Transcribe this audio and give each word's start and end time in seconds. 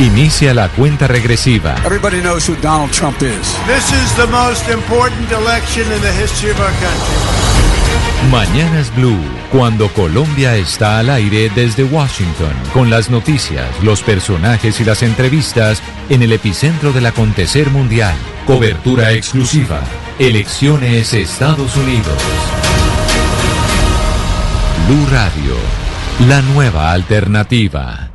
Inicia 0.00 0.54
la 0.54 0.70
cuenta 0.70 1.06
regresiva. 1.06 1.74
Everybody 1.84 2.22
knows 2.22 2.48
who 2.48 2.56
Donald 2.62 2.90
Trump 2.90 3.20
is. 3.20 3.54
This 3.66 3.92
is 3.92 4.16
the 4.16 4.26
most 4.28 4.66
important 4.70 5.30
election 5.30 5.84
in 5.92 6.00
the 6.00 6.10
history 6.10 6.50
of 6.50 6.58
our 6.58 6.72
country. 6.80 8.30
Mañanas 8.30 8.94
Blue, 8.96 9.20
cuando 9.52 9.88
Colombia 9.92 10.56
está 10.56 11.00
al 11.00 11.10
aire 11.10 11.50
desde 11.54 11.84
Washington, 11.84 12.54
con 12.72 12.88
las 12.88 13.10
noticias, 13.10 13.66
los 13.82 14.02
personajes 14.02 14.80
y 14.80 14.84
las 14.84 15.02
entrevistas 15.02 15.82
en 16.08 16.22
el 16.22 16.32
epicentro 16.32 16.94
del 16.94 17.04
acontecer 17.04 17.68
mundial. 17.68 18.14
Cobertura 18.46 19.12
exclusiva. 19.12 19.80
Elecciones 20.18 21.12
Estados 21.12 21.76
Unidos. 21.76 22.16
Blue 24.88 25.06
Radio, 25.10 25.56
la 26.26 26.40
nueva 26.40 26.92
alternativa. 26.92 28.09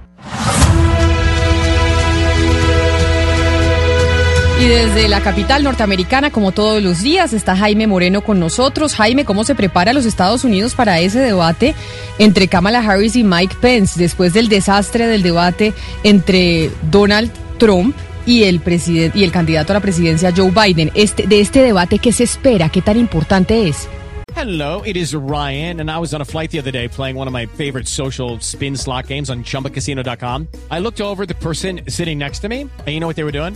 Y 4.57 4.67
desde 4.67 5.09
la 5.09 5.19
capital 5.19 5.63
norteamericana, 5.63 6.31
como 6.31 6.53
todos 6.53 6.81
los 6.81 7.01
días, 7.01 7.33
está 7.33 7.57
Jaime 7.57 7.87
Moreno 7.87 8.21
con 8.21 8.39
nosotros. 8.39 8.95
Jaime, 8.95 9.25
¿cómo 9.25 9.43
se 9.43 9.53
prepara 9.53 9.91
los 9.91 10.05
Estados 10.05 10.45
Unidos 10.45 10.75
para 10.75 10.99
ese 11.01 11.19
debate 11.19 11.75
entre 12.19 12.47
Kamala 12.47 12.79
Harris 12.79 13.17
y 13.17 13.25
Mike 13.25 13.57
Pence 13.59 13.99
después 13.99 14.33
del 14.33 14.47
desastre 14.47 15.07
del 15.07 15.23
debate 15.23 15.73
entre 16.03 16.71
Donald 16.89 17.31
Trump 17.57 17.95
y 18.25 18.43
el 18.43 18.61
presidente 18.61 19.19
y 19.19 19.25
el 19.25 19.31
candidato 19.31 19.73
a 19.73 19.75
la 19.75 19.81
presidencia 19.81 20.33
Joe 20.35 20.51
Biden? 20.51 20.89
Este, 20.95 21.27
de 21.27 21.41
este 21.41 21.61
debate, 21.61 21.99
¿qué 21.99 22.13
se 22.13 22.23
espera? 22.23 22.69
¿Qué 22.69 22.81
tan 22.81 22.97
importante 22.97 23.67
es? 23.67 23.89
Hello, 24.37 24.81
it 24.85 24.95
is 24.95 25.13
Ryan, 25.13 25.81
and 25.81 25.89
I 25.89 25.97
was 25.97 26.13
on 26.13 26.21
a 26.21 26.25
flight 26.25 26.51
the 26.51 26.59
other 26.59 26.71
day 26.71 26.87
playing 26.87 27.17
one 27.17 27.27
of 27.27 27.33
my 27.33 27.45
favorite 27.45 27.87
social 27.87 28.37
spin 28.39 28.77
slot 28.77 29.07
games 29.07 29.29
on 29.29 29.43
chumbacasino.com. 29.43 30.47
I 30.71 30.79
looked 30.79 31.01
over 31.01 31.25
the 31.25 31.35
person 31.35 31.81
sitting 31.87 32.17
next 32.17 32.39
to 32.39 32.49
me, 32.49 32.61
and 32.61 32.87
you 32.87 32.99
know 32.99 33.07
what 33.07 33.15
they 33.15 33.23
were 33.23 33.31
doing? 33.31 33.55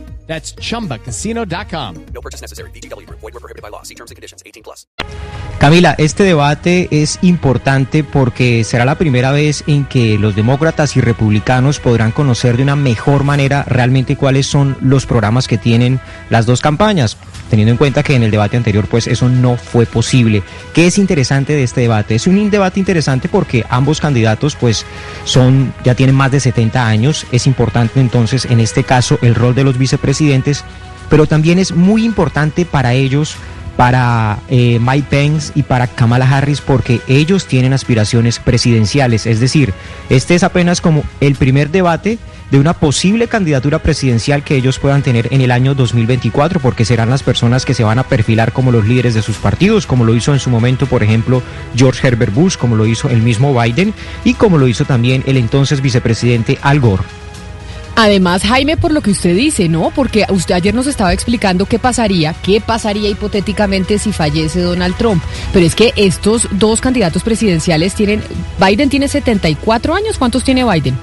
That's 0.25 0.55
chumbacasino.com. 0.55 1.95
No 2.13 2.21
purchase 2.21 2.41
necessary. 2.41 2.71
VGW, 2.71 3.07
void, 3.09 3.33
were 3.33 3.39
prohibited 3.39 3.61
by 3.61 3.69
law. 3.69 3.83
See 3.83 3.95
terms 3.95 4.11
and 4.11 4.15
conditions 4.15 4.41
18 4.45 4.63
plus. 4.63 4.87
Camila, 5.61 5.93
este 5.99 6.23
debate 6.23 6.87
es 6.89 7.19
importante 7.21 8.03
porque 8.03 8.63
será 8.63 8.83
la 8.83 8.95
primera 8.95 9.31
vez 9.31 9.63
en 9.67 9.85
que 9.85 10.17
los 10.17 10.35
demócratas 10.35 10.97
y 10.97 11.01
republicanos 11.01 11.79
podrán 11.79 12.11
conocer 12.11 12.57
de 12.57 12.63
una 12.63 12.75
mejor 12.75 13.23
manera 13.23 13.63
realmente 13.67 14.15
cuáles 14.15 14.47
son 14.47 14.75
los 14.81 15.05
programas 15.05 15.47
que 15.47 15.59
tienen 15.59 15.99
las 16.31 16.47
dos 16.47 16.61
campañas, 16.61 17.15
teniendo 17.51 17.73
en 17.73 17.77
cuenta 17.77 18.01
que 18.01 18.15
en 18.15 18.23
el 18.23 18.31
debate 18.31 18.55
anterior 18.55 18.87
pues 18.87 19.07
eso 19.07 19.27
no 19.27 19.57
fue 19.57 19.85
posible. 19.85 20.41
¿Qué 20.73 20.87
es 20.87 20.97
interesante 20.97 21.53
de 21.53 21.63
este 21.63 21.81
debate? 21.81 22.15
Es 22.15 22.25
un 22.25 22.49
debate 22.49 22.79
interesante 22.79 23.27
porque 23.27 23.65
ambos 23.69 23.99
candidatos 23.99 24.55
pues 24.55 24.85
son 25.25 25.73
ya 25.83 25.93
tienen 25.93 26.15
más 26.15 26.31
de 26.31 26.39
70 26.39 26.87
años, 26.87 27.27
es 27.33 27.47
importante 27.47 27.99
entonces 27.99 28.45
en 28.45 28.61
este 28.61 28.85
caso 28.85 29.19
el 29.21 29.35
rol 29.35 29.53
de 29.53 29.65
los 29.65 29.77
vicepresidentes, 29.77 30.63
pero 31.09 31.25
también 31.25 31.59
es 31.59 31.73
muy 31.73 32.05
importante 32.05 32.63
para 32.63 32.93
ellos 32.93 33.35
para 33.77 34.39
eh, 34.49 34.79
Mike 34.79 35.07
Pence 35.09 35.51
y 35.55 35.63
para 35.63 35.87
Kamala 35.87 36.29
Harris 36.29 36.61
porque 36.61 37.01
ellos 37.07 37.47
tienen 37.47 37.73
aspiraciones 37.73 38.39
presidenciales. 38.39 39.25
Es 39.25 39.39
decir, 39.39 39.73
este 40.09 40.35
es 40.35 40.43
apenas 40.43 40.81
como 40.81 41.03
el 41.19 41.35
primer 41.35 41.69
debate 41.69 42.19
de 42.51 42.59
una 42.59 42.73
posible 42.73 43.27
candidatura 43.27 43.79
presidencial 43.79 44.43
que 44.43 44.57
ellos 44.57 44.77
puedan 44.77 45.01
tener 45.01 45.29
en 45.31 45.39
el 45.39 45.51
año 45.51 45.73
2024, 45.73 46.59
porque 46.59 46.83
serán 46.83 47.09
las 47.09 47.23
personas 47.23 47.65
que 47.65 47.73
se 47.73 47.85
van 47.85 47.97
a 47.97 48.03
perfilar 48.03 48.51
como 48.51 48.73
los 48.73 48.85
líderes 48.85 49.13
de 49.13 49.21
sus 49.21 49.37
partidos, 49.37 49.87
como 49.87 50.03
lo 50.03 50.13
hizo 50.13 50.33
en 50.33 50.39
su 50.39 50.49
momento, 50.49 50.85
por 50.85 51.01
ejemplo, 51.01 51.41
George 51.75 52.05
Herbert 52.05 52.33
Bush, 52.33 52.57
como 52.57 52.75
lo 52.75 52.85
hizo 52.85 53.09
el 53.09 53.21
mismo 53.21 53.57
Biden 53.59 53.93
y 54.25 54.33
como 54.33 54.57
lo 54.57 54.67
hizo 54.67 54.83
también 54.83 55.23
el 55.25 55.37
entonces 55.37 55.81
vicepresidente 55.81 56.59
Al 56.61 56.81
Gore. 56.81 57.03
Además, 57.95 58.43
Jaime, 58.43 58.77
por 58.77 58.91
lo 58.91 59.01
que 59.01 59.11
usted 59.11 59.35
dice, 59.35 59.69
¿no? 59.69 59.91
Porque 59.93 60.25
usted 60.29 60.55
ayer 60.55 60.73
nos 60.73 60.87
estaba 60.87 61.13
explicando 61.13 61.65
qué 61.65 61.79
pasaría, 61.79 62.33
qué 62.33 62.61
pasaría 62.61 63.09
hipotéticamente 63.09 63.99
si 63.99 64.11
fallece 64.11 64.61
Donald 64.61 64.95
Trump. 64.97 65.21
Pero 65.53 65.65
es 65.65 65.75
que 65.75 65.93
estos 65.95 66.47
dos 66.51 66.81
candidatos 66.81 67.23
presidenciales 67.23 67.93
tienen, 67.93 68.23
Biden 68.59 68.89
tiene 68.89 69.07
74 69.07 69.93
años, 69.93 70.17
¿cuántos 70.17 70.43
tiene 70.43 70.63
Biden? 70.63 70.97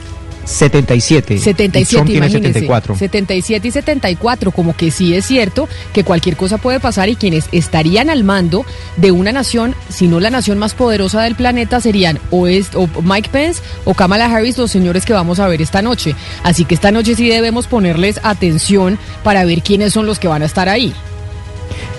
77. 0.49 1.39
77, 1.39 1.91
Trump 1.91 2.07
tiene 2.07 2.27
imagínense. 2.27 2.61
74. 2.61 2.97
77 2.97 3.69
y 3.69 3.71
74, 3.71 4.51
como 4.51 4.75
que 4.75 4.91
sí 4.91 5.15
es 5.15 5.27
cierto 5.27 5.69
que 5.93 6.05
cualquier 6.05 6.37
cosa 6.37 6.59
puede 6.59 6.81
pasar 6.81 7.09
y 7.09 7.17
quienes 7.17 7.49
estarían 7.53 8.09
al 8.09 8.25
mando 8.25 8.65
de 8.97 9.13
una 9.13 9.31
nación, 9.31 9.75
si 9.91 10.09
no 10.09 10.21
la 10.21 10.31
nación 10.31 10.59
más 10.59 10.75
poderosa 10.75 11.23
del 11.23 11.35
planeta, 11.35 11.81
serían 11.81 12.19
o, 12.31 12.47
es, 12.47 12.71
o 12.75 12.89
Mike 13.03 13.29
Pence 13.31 13.63
o 13.85 13.95
Kamala 13.95 14.27
Harris, 14.27 14.57
los 14.57 14.71
señores 14.71 15.05
que 15.05 15.13
vamos 15.13 15.39
a 15.39 15.49
ver 15.49 15.61
esta 15.61 15.83
noche. 15.83 16.15
Así 16.43 16.65
que 16.65 16.75
esta 16.75 16.91
noche 16.91 17.15
sí 17.15 17.29
debemos 17.29 17.67
ponerles 17.67 18.21
atención 18.23 18.99
para 19.23 19.45
ver 19.45 19.63
quiénes 19.63 19.93
son 19.93 20.07
los 20.07 20.19
que 20.19 20.29
van 20.29 20.43
a 20.43 20.47
estar 20.47 20.69
ahí. 20.69 20.95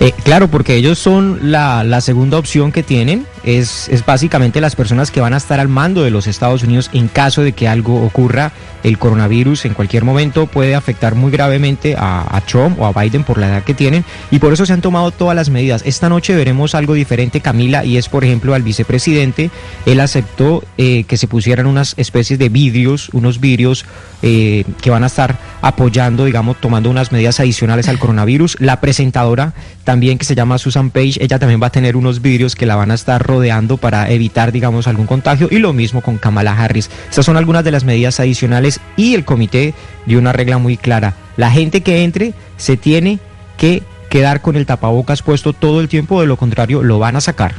Eh, 0.00 0.12
claro, 0.24 0.48
porque 0.48 0.76
ellos 0.76 0.98
son 0.98 1.52
la, 1.52 1.84
la 1.84 2.00
segunda 2.00 2.38
opción 2.38 2.72
que 2.72 2.82
tienen. 2.82 3.26
Es, 3.42 3.88
es 3.88 4.04
básicamente 4.04 4.60
las 4.60 4.76
personas 4.76 5.10
que 5.10 5.20
van 5.20 5.34
a 5.34 5.38
estar 5.38 5.60
al 5.60 5.68
mando 5.68 6.02
de 6.02 6.10
los 6.10 6.26
Estados 6.26 6.62
Unidos 6.62 6.90
en 6.92 7.08
caso 7.08 7.42
de 7.42 7.52
que 7.52 7.68
algo 7.68 8.04
ocurra. 8.04 8.52
El 8.82 8.98
coronavirus 8.98 9.66
en 9.66 9.74
cualquier 9.74 10.04
momento 10.04 10.46
puede 10.46 10.74
afectar 10.74 11.14
muy 11.14 11.30
gravemente 11.30 11.96
a, 11.98 12.24
a 12.34 12.40
Trump 12.40 12.80
o 12.80 12.86
a 12.86 12.92
Biden 12.92 13.24
por 13.24 13.38
la 13.38 13.48
edad 13.48 13.62
que 13.62 13.74
tienen 13.74 14.04
y 14.30 14.38
por 14.38 14.52
eso 14.52 14.64
se 14.64 14.72
han 14.72 14.80
tomado 14.80 15.10
todas 15.10 15.36
las 15.36 15.50
medidas. 15.50 15.82
Esta 15.84 16.08
noche 16.08 16.34
veremos 16.34 16.74
algo 16.74 16.94
diferente, 16.94 17.40
Camila, 17.40 17.84
y 17.84 17.98
es 17.98 18.08
por 18.08 18.24
ejemplo 18.24 18.54
al 18.54 18.62
vicepresidente. 18.62 19.50
Él 19.86 20.00
aceptó 20.00 20.64
eh, 20.78 21.04
que 21.04 21.16
se 21.16 21.28
pusieran 21.28 21.66
unas 21.66 21.94
especies 21.98 22.38
de 22.38 22.48
vidrios, 22.48 23.10
unos 23.12 23.40
vidrios 23.40 23.84
eh, 24.22 24.64
que 24.80 24.90
van 24.90 25.04
a 25.04 25.06
estar 25.06 25.38
apoyando, 25.62 26.24
digamos, 26.24 26.60
tomando 26.60 26.90
unas 26.90 27.12
medidas 27.12 27.40
adicionales 27.40 27.88
al 27.88 27.98
coronavirus. 27.98 28.56
La 28.60 28.80
presentadora 28.80 29.54
también 29.84 30.18
que 30.18 30.24
se 30.24 30.34
llama 30.34 30.58
Susan 30.58 30.90
Page, 30.90 31.18
ella 31.20 31.38
también 31.38 31.60
va 31.62 31.68
a 31.68 31.70
tener 31.70 31.96
unos 31.96 32.22
vidrios 32.22 32.54
que 32.54 32.66
la 32.66 32.76
van 32.76 32.90
a 32.90 32.94
estar 32.94 33.26
rodeando 33.30 33.76
para 33.76 34.10
evitar, 34.10 34.52
digamos, 34.52 34.86
algún 34.86 35.06
contagio 35.06 35.48
y 35.50 35.58
lo 35.58 35.72
mismo 35.72 36.02
con 36.02 36.18
Kamala 36.18 36.52
Harris. 36.52 36.90
Estas 37.08 37.24
son 37.24 37.36
algunas 37.36 37.64
de 37.64 37.70
las 37.70 37.84
medidas 37.84 38.20
adicionales 38.20 38.80
y 38.96 39.14
el 39.14 39.24
comité 39.24 39.72
dio 40.04 40.18
una 40.18 40.32
regla 40.32 40.58
muy 40.58 40.76
clara. 40.76 41.14
La 41.36 41.50
gente 41.50 41.82
que 41.82 42.02
entre 42.04 42.34
se 42.56 42.76
tiene 42.76 43.18
que 43.56 43.82
quedar 44.10 44.42
con 44.42 44.56
el 44.56 44.66
tapabocas 44.66 45.22
puesto 45.22 45.52
todo 45.52 45.80
el 45.80 45.88
tiempo, 45.88 46.20
de 46.20 46.26
lo 46.26 46.36
contrario 46.36 46.82
lo 46.82 46.98
van 46.98 47.16
a 47.16 47.20
sacar. 47.20 47.54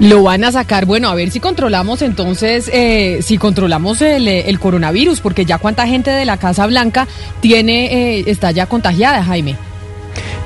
Lo 0.00 0.22
van 0.22 0.44
a 0.44 0.52
sacar, 0.52 0.86
bueno, 0.86 1.08
a 1.08 1.14
ver 1.14 1.30
si 1.30 1.40
controlamos 1.40 2.02
entonces, 2.02 2.70
eh, 2.72 3.18
si 3.22 3.36
controlamos 3.36 4.00
el, 4.00 4.58
coronavirus, 4.60 5.20
porque 5.20 5.44
ya 5.44 5.58
cuánta 5.58 5.88
gente 5.88 6.10
de 6.10 6.24
la 6.24 6.36
Casa 6.36 6.66
Blanca 6.66 7.08
tiene, 7.40 8.18
eh, 8.18 8.24
está 8.28 8.52
ya 8.52 8.66
contagiada, 8.66 9.24
Jaime. 9.24 9.56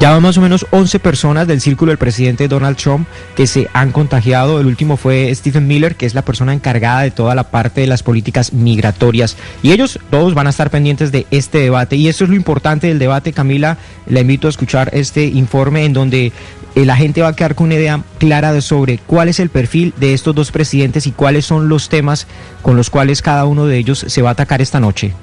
Ya 0.02 0.10
van 0.10 0.20
más 0.20 0.36
o 0.36 0.40
menos 0.40 0.66
11 0.72 0.98
personas 0.98 1.46
del 1.46 1.60
círculo 1.60 1.90
del 1.90 1.96
presidente 1.96 2.48
Donald 2.48 2.76
Trump 2.76 3.06
que 3.36 3.46
se 3.46 3.68
han 3.72 3.92
contagiado. 3.92 4.58
El 4.58 4.66
último 4.66 4.96
fue 4.96 5.32
Stephen 5.32 5.68
Miller, 5.68 5.94
que 5.94 6.06
es 6.06 6.14
la 6.14 6.24
persona 6.24 6.52
encargada 6.52 7.02
de 7.02 7.12
toda 7.12 7.36
la 7.36 7.52
parte 7.52 7.82
de 7.82 7.86
las 7.86 8.02
políticas 8.02 8.52
migratorias. 8.52 9.36
Y 9.62 9.70
ellos 9.70 10.00
todos 10.10 10.34
van 10.34 10.48
a 10.48 10.50
estar 10.50 10.70
pendientes 10.70 11.12
de 11.12 11.28
este 11.30 11.58
debate. 11.58 11.94
Y 11.94 12.08
eso 12.08 12.24
es 12.24 12.30
lo 12.30 12.34
importante 12.34 12.88
del 12.88 12.98
debate, 12.98 13.32
Camila. 13.32 13.78
La 14.08 14.18
invito 14.18 14.48
a 14.48 14.50
escuchar 14.50 14.90
este 14.92 15.26
informe 15.26 15.84
en 15.84 15.92
donde 15.92 16.32
la 16.74 16.96
gente 16.96 17.22
va 17.22 17.28
a 17.28 17.36
quedar 17.36 17.54
con 17.54 17.66
una 17.66 17.76
idea 17.76 18.02
clara 18.18 18.52
de 18.52 18.60
sobre 18.60 18.98
cuál 18.98 19.28
es 19.28 19.38
el 19.38 19.50
perfil 19.50 19.94
de 19.98 20.14
estos 20.14 20.34
dos 20.34 20.50
presidentes 20.50 21.06
y 21.06 21.12
cuáles 21.12 21.46
son 21.46 21.68
los 21.68 21.88
temas 21.88 22.26
con 22.62 22.74
los 22.74 22.90
cuales 22.90 23.22
cada 23.22 23.44
uno 23.44 23.66
de 23.66 23.78
ellos 23.78 24.04
se 24.04 24.20
va 24.20 24.30
a 24.30 24.32
atacar 24.32 24.60
esta 24.60 24.80
noche. 24.80 25.14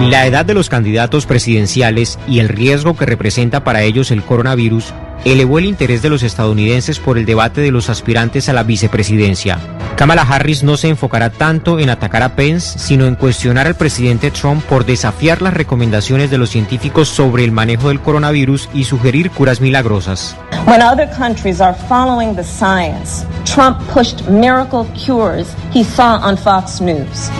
La 0.00 0.26
edad 0.26 0.44
de 0.44 0.54
los 0.54 0.68
candidatos 0.68 1.26
presidenciales 1.26 2.18
y 2.28 2.38
el 2.38 2.48
riesgo 2.48 2.96
que 2.96 3.06
representa 3.06 3.64
para 3.64 3.82
ellos 3.82 4.10
el 4.10 4.22
coronavirus 4.22 4.92
elevó 5.24 5.58
el 5.58 5.64
interés 5.64 6.02
de 6.02 6.10
los 6.10 6.22
estadounidenses 6.22 7.00
por 7.00 7.18
el 7.18 7.26
debate 7.26 7.60
de 7.60 7.72
los 7.72 7.88
aspirantes 7.88 8.48
a 8.48 8.52
la 8.52 8.62
vicepresidencia. 8.62 9.58
Kamala 9.96 10.22
Harris 10.22 10.62
no 10.62 10.76
se 10.76 10.88
enfocará 10.88 11.30
tanto 11.30 11.80
en 11.80 11.88
atacar 11.88 12.22
a 12.22 12.36
Pence, 12.36 12.78
sino 12.78 13.06
en 13.06 13.14
cuestionar 13.14 13.66
al 13.66 13.74
presidente 13.74 14.30
Trump 14.30 14.62
por 14.64 14.84
desafiar 14.84 15.40
las 15.40 15.54
recomendaciones 15.54 16.30
de 16.30 16.38
los 16.38 16.50
científicos 16.50 17.08
sobre 17.08 17.44
el 17.44 17.50
manejo 17.50 17.88
del 17.88 18.00
coronavirus 18.00 18.68
y 18.74 18.84
sugerir 18.84 19.30
curas 19.30 19.60
milagrosas. 19.60 20.36
When 20.66 20.82
other 20.82 21.08
countries 21.16 21.60
are 21.60 21.74
following 21.88 22.36
the 22.36 22.44
science, 22.44 23.24
Trump 23.44 23.80
pushed 23.92 24.28
miracle 24.28 24.86
cures 24.94 25.48
he 25.72 25.82
saw 25.82 26.20
on 26.22 26.36
Fox 26.36 26.80
News. 26.80 27.30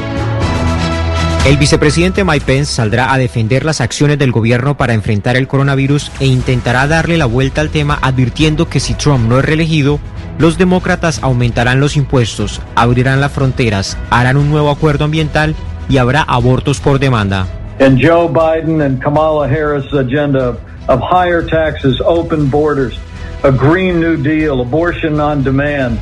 El 1.47 1.59
vicepresidente 1.59 2.25
Mike 2.25 2.45
Pence 2.45 2.73
saldrá 2.73 3.13
a 3.13 3.19
defender 3.19 3.65
las 3.65 3.81
acciones 3.81 4.19
del 4.19 4.33
gobierno 4.33 4.77
para 4.77 4.95
enfrentar 4.95 5.37
el 5.37 5.47
coronavirus 5.47 6.11
e 6.19 6.27
intentará 6.27 6.89
darle 6.89 7.17
la 7.17 7.27
vuelta 7.27 7.61
al 7.61 7.71
tema 7.71 8.01
advirtiendo 8.03 8.69
que 8.69 8.81
si 8.81 8.95
Trump 8.95 9.29
no 9.29 9.39
es 9.39 9.45
reelegido, 9.45 10.01
los 10.41 10.59
demócratas 10.59 11.23
aumentarán 11.23 11.79
los 11.79 11.97
impuestos, 11.97 12.61
abrirán 12.75 13.21
las 13.21 13.31
fronteras, 13.31 13.97
harán 14.11 14.39
un 14.39 14.51
nuevo 14.51 14.73
acuerdo 14.73 15.05
ambiental 15.05 15.55
y 15.89 15.99
habrá 15.99 16.23
abortos 16.23 16.81
por 16.81 16.99
demanda. 16.99 17.47
And 17.79 18.01
Joe 18.03 18.27
Biden 18.27 18.83
and 18.83 19.01
Kamala 19.01 19.47
Harris' 19.47 19.95
agenda 19.95 20.59
of 20.89 21.01
higher 21.01 21.47
taxes, 21.47 22.01
open 22.05 22.51
borders, 22.51 22.99
a 23.45 23.53
Green 23.53 24.01
New 24.01 24.17
Deal, 24.17 24.61
abortion 24.61 25.21
on 25.21 25.45
demand, 25.45 26.01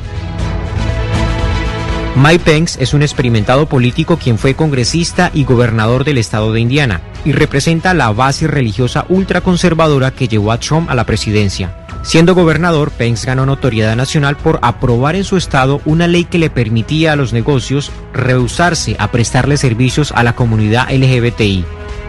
Mike 2.15 2.45
Pence 2.45 2.81
es 2.81 2.93
un 2.93 3.01
experimentado 3.01 3.67
político 3.67 4.17
quien 4.17 4.37
fue 4.37 4.55
congresista 4.55 5.31
y 5.33 5.43
gobernador 5.43 6.05
del 6.05 6.17
estado 6.17 6.53
de 6.53 6.61
Indiana 6.61 7.01
y 7.25 7.33
representa 7.33 7.93
la 7.93 8.09
base 8.13 8.47
religiosa 8.47 9.05
ultraconservadora 9.09 10.11
que 10.11 10.29
llevó 10.29 10.53
a 10.53 10.59
Trump 10.59 10.89
a 10.89 10.95
la 10.95 11.05
presidencia. 11.05 11.75
Siendo 12.03 12.33
gobernador, 12.33 12.91
Pence 12.91 13.27
ganó 13.27 13.45
notoriedad 13.45 13.97
nacional 13.97 14.37
por 14.37 14.59
aprobar 14.61 15.17
en 15.17 15.25
su 15.25 15.35
estado 15.35 15.81
una 15.83 16.07
ley 16.07 16.23
que 16.23 16.39
le 16.39 16.49
permitía 16.49 17.11
a 17.11 17.15
los 17.17 17.33
negocios 17.33 17.91
rehusarse 18.13 18.95
a 18.97 19.11
prestarle 19.11 19.57
servicios 19.57 20.13
a 20.15 20.23
la 20.23 20.35
comunidad 20.35 20.89
LGBTI. 20.91 21.65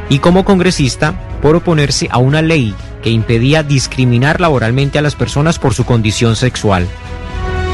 Y 0.08 0.20
como 0.20 0.44
congresista, 0.44 1.18
por 1.42 1.56
oponerse 1.56 2.06
a 2.12 2.18
una 2.18 2.42
ley 2.42 2.76
que 3.02 3.10
impedía 3.10 3.64
discriminar 3.64 4.40
laboralmente 4.40 5.00
a 5.00 5.02
las 5.02 5.16
personas 5.16 5.58
por 5.58 5.74
su 5.74 5.84
condición 5.84 6.36
sexual. 6.36 6.86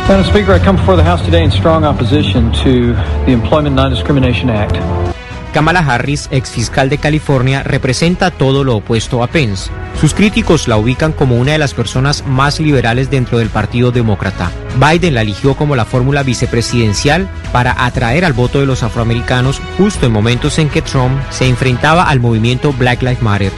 Madam 0.09 0.25
Speaker, 0.25 0.53
I 0.53 0.59
come 0.59 0.77
before 0.77 0.97
the 0.97 1.09
House 1.09 1.25
today 1.25 1.45
in 1.45 1.51
strong 1.51 1.85
opposition 1.85 2.51
to 2.65 2.93
the 3.25 3.33
Employment 3.33 3.77
Non-Discrimination 3.77 4.51
Act. 4.51 4.77
Kamala 5.53 5.81
Harris, 5.81 6.29
ex 6.33 6.51
fiscal 6.51 6.89
de 6.89 6.99
California, 6.99 7.63
representa 7.63 8.31
todo 8.31 8.65
lo 8.65 8.77
opuesto 8.77 9.23
a 9.23 9.29
Pence. 9.29 9.71
Sus 10.01 10.13
críticos 10.13 10.67
la 10.67 10.77
ubican 10.77 11.13
como 11.13 11.37
una 11.37 11.53
de 11.53 11.59
las 11.59 11.73
personas 11.73 12.27
más 12.27 12.59
liberales 12.59 13.11
dentro 13.11 13.39
del 13.39 13.49
Partido 13.49 13.93
Demócrata. 13.93 14.51
Biden 14.81 15.15
la 15.15 15.23
eligió 15.23 15.55
como 15.55 15.77
la 15.77 15.85
fórmula 15.85 16.23
vicepresidencial 16.23 17.29
para 17.53 17.85
atraer 17.85 18.25
al 18.25 18.33
voto 18.33 18.59
de 18.59 18.67
los 18.67 18.83
afroamericanos 18.83 19.61
justo 19.79 20.07
en 20.07 20.13
momentos 20.13 20.59
en 20.59 20.69
que 20.69 20.83
Trump 20.83 21.21
se 21.31 21.49
enfrentaba 21.49 22.05
al 22.05 22.19
movimiento 22.19 22.73
Black 22.73 23.03
Lives 23.03 23.23
Matter. 23.23 23.53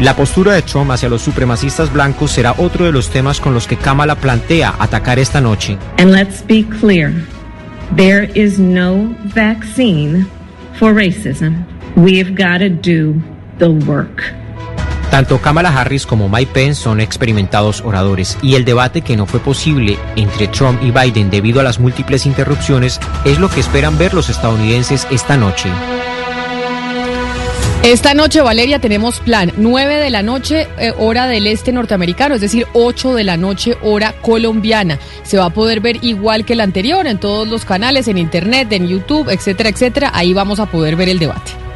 La 0.00 0.14
postura 0.14 0.52
de 0.52 0.62
Trump 0.62 0.90
hacia 0.92 1.08
los 1.08 1.22
supremacistas 1.22 1.92
blancos 1.92 2.30
será 2.30 2.54
otro 2.58 2.84
de 2.84 2.92
los 2.92 3.10
temas 3.10 3.40
con 3.40 3.52
los 3.52 3.66
que 3.66 3.76
Kamala 3.76 4.14
plantea 4.14 4.74
atacar 4.78 5.18
esta 5.18 5.40
noche. 5.40 5.76
And 5.98 6.12
let's 6.12 6.44
be 6.46 6.64
clear 6.80 7.12
there 7.96 8.30
is 8.34 8.58
no 8.58 9.14
vaccine 9.34 10.26
for 10.78 10.94
racism. 10.94 11.64
We've 11.96 12.34
got 12.36 12.58
to 12.60 12.68
do 12.68 13.20
the 13.58 13.68
work. 13.68 14.22
Tanto 15.10 15.40
Kamala 15.40 15.70
Harris 15.70 16.06
como 16.06 16.28
Mike 16.28 16.52
Pence 16.52 16.82
son 16.82 17.00
experimentados 17.00 17.80
oradores 17.80 18.36
y 18.42 18.54
el 18.54 18.64
debate 18.64 19.00
que 19.00 19.16
no 19.16 19.24
fue 19.26 19.40
posible 19.40 19.98
entre 20.16 20.48
Trump 20.48 20.82
y 20.82 20.90
Biden 20.90 21.30
debido 21.30 21.60
a 21.60 21.64
las 21.64 21.80
múltiples 21.80 22.26
interrupciones 22.26 23.00
es 23.24 23.38
lo 23.38 23.48
que 23.48 23.60
esperan 23.60 23.96
ver 23.96 24.12
los 24.12 24.28
estadounidenses 24.28 25.06
esta 25.10 25.36
noche. 25.36 25.70
Esta 27.82 28.12
noche, 28.12 28.40
Valeria, 28.40 28.80
tenemos 28.80 29.20
plan 29.20 29.52
9 29.56 29.94
de 29.94 30.10
la 30.10 30.22
noche, 30.22 30.66
eh, 30.78 30.92
hora 30.98 31.26
del 31.26 31.46
este 31.46 31.72
norteamericano, 31.72 32.34
es 32.34 32.40
decir, 32.40 32.66
8 32.72 33.14
de 33.14 33.24
la 33.24 33.36
noche, 33.36 33.78
hora 33.82 34.14
colombiana. 34.20 34.98
Se 35.22 35.38
va 35.38 35.46
a 35.46 35.50
poder 35.50 35.80
ver 35.80 36.04
igual 36.04 36.44
que 36.44 36.54
el 36.54 36.60
anterior 36.60 37.06
en 37.06 37.18
todos 37.18 37.46
los 37.46 37.64
canales, 37.64 38.08
en 38.08 38.18
internet, 38.18 38.72
en 38.72 38.88
YouTube, 38.88 39.30
etcétera, 39.30 39.70
etcétera. 39.70 40.10
Ahí 40.12 40.34
vamos 40.34 40.58
a 40.58 40.66
poder 40.66 40.96
ver 40.96 41.08
el 41.08 41.20
debate. 41.20 41.67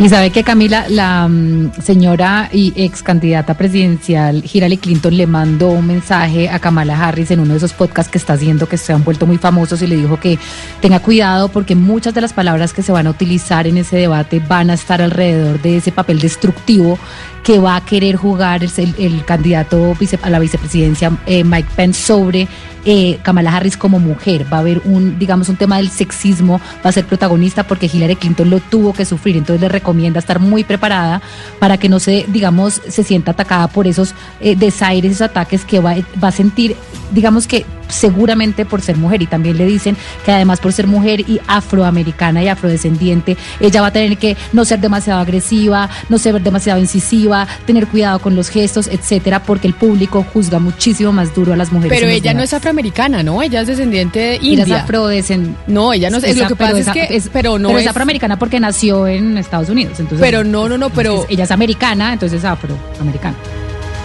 Y 0.00 0.08
sabe 0.08 0.30
que 0.30 0.42
Camila, 0.42 0.86
la 0.88 1.28
mm, 1.28 1.72
señora 1.82 2.48
y 2.50 2.72
ex 2.74 3.02
candidata 3.02 3.52
presidencial 3.52 4.42
Hillary 4.50 4.78
Clinton 4.78 5.14
le 5.14 5.26
mandó 5.26 5.68
un 5.68 5.86
mensaje 5.86 6.48
a 6.48 6.58
Kamala 6.58 6.98
Harris 6.98 7.30
en 7.30 7.40
uno 7.40 7.50
de 7.52 7.58
esos 7.58 7.74
podcasts 7.74 8.10
que 8.10 8.16
está 8.16 8.32
haciendo 8.32 8.66
que 8.66 8.78
se 8.78 8.94
han 8.94 9.04
vuelto 9.04 9.26
muy 9.26 9.36
famosos 9.36 9.82
y 9.82 9.86
le 9.86 9.96
dijo 9.96 10.18
que 10.18 10.38
tenga 10.80 11.00
cuidado 11.00 11.48
porque 11.48 11.74
muchas 11.74 12.14
de 12.14 12.22
las 12.22 12.32
palabras 12.32 12.72
que 12.72 12.82
se 12.82 12.92
van 12.92 13.08
a 13.08 13.10
utilizar 13.10 13.66
en 13.66 13.76
ese 13.76 13.98
debate 13.98 14.40
van 14.40 14.70
a 14.70 14.74
estar 14.74 15.02
alrededor 15.02 15.60
de 15.60 15.76
ese 15.76 15.92
papel 15.92 16.18
destructivo 16.18 16.98
que 17.42 17.58
va 17.58 17.76
a 17.76 17.84
querer 17.84 18.16
jugar 18.16 18.62
el, 18.62 19.24
candidato 19.26 19.96
a 20.22 20.30
la 20.30 20.38
vicepresidencia 20.38 21.12
eh, 21.26 21.44
Mike 21.44 21.68
Pence 21.76 22.00
sobre 22.00 22.48
eh, 22.84 23.18
Kamala 23.22 23.54
Harris 23.54 23.76
como 23.76 23.98
mujer. 23.98 24.46
Va 24.52 24.58
a 24.58 24.60
haber 24.60 24.82
un, 24.84 25.18
digamos, 25.18 25.48
un 25.48 25.56
tema 25.56 25.76
del 25.78 25.90
sexismo, 25.90 26.60
va 26.84 26.90
a 26.90 26.92
ser 26.92 27.06
protagonista 27.06 27.64
porque 27.64 27.90
Hillary 27.92 28.16
Clinton 28.16 28.50
lo 28.50 28.60
tuvo 28.60 28.92
que 28.92 29.04
sufrir. 29.04 29.36
Entonces 29.36 29.60
le 29.60 29.68
recomienda 29.90 30.20
estar 30.20 30.38
muy 30.38 30.62
preparada 30.62 31.20
para 31.58 31.76
que 31.76 31.88
no 31.88 31.98
se, 31.98 32.24
digamos, 32.28 32.80
se 32.88 33.02
sienta 33.02 33.32
atacada 33.32 33.66
por 33.66 33.88
esos 33.88 34.14
eh, 34.40 34.54
desaires, 34.54 35.10
esos 35.10 35.22
ataques 35.22 35.64
que 35.64 35.80
va, 35.80 35.96
va 36.22 36.28
a 36.28 36.32
sentir, 36.32 36.76
digamos 37.10 37.48
que 37.48 37.66
seguramente 37.90 38.64
por 38.64 38.82
ser 38.82 38.96
mujer 38.96 39.22
y 39.22 39.26
también 39.26 39.56
le 39.56 39.66
dicen 39.66 39.96
que 40.24 40.32
además 40.32 40.60
por 40.60 40.72
ser 40.72 40.86
mujer 40.86 41.20
y 41.20 41.40
afroamericana 41.46 42.42
y 42.42 42.48
afrodescendiente, 42.48 43.36
ella 43.60 43.80
va 43.80 43.88
a 43.88 43.92
tener 43.92 44.18
que 44.18 44.36
no 44.52 44.64
ser 44.64 44.80
demasiado 44.80 45.20
agresiva, 45.20 45.88
no 46.08 46.18
ser 46.18 46.40
demasiado 46.40 46.80
incisiva, 46.80 47.46
tener 47.66 47.86
cuidado 47.86 48.18
con 48.18 48.36
los 48.36 48.48
gestos, 48.48 48.88
etcétera, 48.88 49.42
porque 49.42 49.66
el 49.66 49.74
público 49.74 50.24
juzga 50.32 50.58
muchísimo 50.58 51.12
más 51.12 51.34
duro 51.34 51.52
a 51.52 51.56
las 51.56 51.72
mujeres. 51.72 51.98
Pero 51.98 52.10
ella 52.10 52.34
no 52.34 52.42
es 52.42 52.52
afroamericana, 52.52 53.22
¿no? 53.22 53.42
Ella 53.42 53.60
es 53.60 53.66
descendiente 53.66 54.18
de 54.18 54.36
India. 54.36 54.64
Ella 54.64 54.76
es 54.76 54.82
afrodescendiente. 54.82 55.60
No, 55.66 55.92
ella 55.92 56.10
no 56.10 56.18
es, 56.18 56.36
lo 56.36 56.48
que 56.48 56.56
pasa 56.56 56.78
es 56.78 56.88
que 56.88 57.16
es, 57.16 57.30
pero 57.32 57.58
no 57.58 57.68
pero 57.68 57.80
es, 57.80 57.86
afroamericana 57.86 58.38
porque 58.38 58.60
nació 58.60 59.06
en 59.06 59.38
Estados 59.38 59.68
Unidos, 59.68 59.98
entonces 60.00 60.20
Pero 60.20 60.44
no, 60.44 60.68
no, 60.68 60.78
no, 60.78 60.90
pero 60.90 61.26
ella 61.28 61.44
es 61.44 61.50
americana, 61.50 62.12
entonces 62.12 62.38
es 62.38 62.44
afroamericana. 62.44 63.36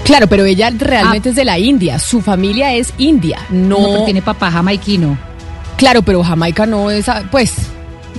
Claro, 0.06 0.28
pero 0.28 0.46
ella 0.46 0.70
realmente 0.70 1.30
ah. 1.30 1.32
es 1.32 1.36
de 1.36 1.44
la 1.44 1.58
India, 1.58 2.00
su 2.00 2.22
familia 2.22 2.74
es 2.74 2.94
india, 3.00 3.40
no... 3.50 3.80
no 3.80 3.88
pero 3.88 4.06
tiene 4.06 4.22
papá 4.22 4.52
jamaiquino. 4.52 5.18
Claro, 5.78 6.04
pero 6.04 6.24
Jamaica 6.24 6.66
no 6.66 6.90
es, 6.90 7.08
pues, 7.32 7.54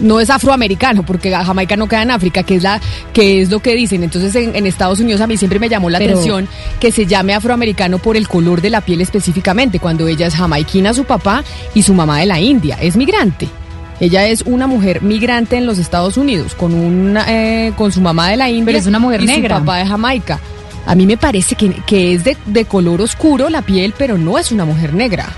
no 0.01 0.21
es 0.21 0.29
afroamericano, 0.29 1.05
porque 1.05 1.31
Jamaica 1.31 1.77
no 1.77 1.89
queda 1.89 2.03
en 2.03 2.11
África, 2.11 2.43
que 2.43 2.57
es 2.57 2.63
la, 2.63 2.81
que 3.13 3.41
es 3.41 3.51
lo 3.51 3.61
que 3.61 3.75
dicen. 3.75 4.03
Entonces 4.03 4.35
en, 4.35 4.55
en 4.55 4.67
Estados 4.67 5.01
Unidos 5.01 5.21
a 5.21 5.27
mí 5.27 5.37
siempre 5.37 5.59
me 5.59 5.69
llamó 5.69 5.89
la 5.89 5.99
pero, 5.99 6.13
atención 6.13 6.49
que 6.81 6.93
se 6.93 7.07
llame 7.07 7.35
afroamericano 7.35 7.99
por 7.99 8.17
el 8.17 8.29
color 8.29 8.61
de 8.61 8.71
la 8.71 8.81
piel 8.81 9.01
específicamente, 9.01 9.79
cuando 9.79 10.07
ella 10.09 10.27
es 10.27 10.35
jamaiquina 10.35 10.93
su 10.93 11.05
papá 11.05 11.45
y 11.73 11.83
su 11.83 11.95
mamá 11.95 12.19
de 12.19 12.27
la 12.27 12.41
India, 12.41 12.77
es 12.81 12.97
migrante. 12.97 13.49
Ella 13.99 14.27
es 14.27 14.43
una 14.43 14.67
mujer 14.67 15.01
migrante 15.01 15.57
en 15.57 15.65
los 15.65 15.79
Estados 15.79 16.19
Unidos, 16.19 16.55
con 16.55 16.75
una, 16.75 17.25
eh, 17.29 17.73
con 17.77 17.93
su 17.93 18.03
mamá 18.03 18.29
de 18.29 18.37
la 18.37 18.51
India. 18.51 18.67
Pero 18.67 18.79
es 18.79 18.87
una 18.87 18.99
mujer 18.99 19.23
y 19.23 19.27
negra. 19.27 19.57
Su 19.57 19.65
papá 19.65 19.79
de 19.79 19.87
Jamaica. 19.87 20.39
A 20.87 20.95
mí 20.95 21.07
me 21.07 21.17
parece 21.17 21.55
que, 21.57 21.71
que 21.87 22.15
es 22.15 22.25
de, 22.25 22.37
de, 22.47 22.65
color 22.65 23.01
oscuro 23.01 23.51
la 23.51 23.63
piel, 23.63 23.93
pero 23.99 24.17
no 24.17 24.39
es 24.39 24.53
una 24.53 24.65
mujer 24.65 24.95
negra. 24.95 25.29